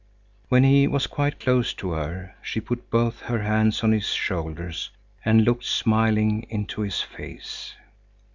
When 0.49 0.63
he 0.63 0.87
was 0.87 1.05
quite 1.05 1.39
close 1.39 1.75
to 1.75 1.91
her, 1.91 2.33
she 2.41 2.59
put 2.59 2.89
both 2.89 3.19
her 3.19 3.43
hands 3.43 3.83
on 3.83 3.91
his 3.91 4.07
shoulders 4.09 4.89
and 5.23 5.43
looked 5.45 5.65
smiling 5.65 6.47
into 6.49 6.81
his 6.81 7.01
face. 7.03 7.75